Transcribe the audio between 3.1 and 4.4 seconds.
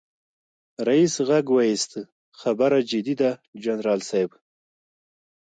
ده جنرال صيب.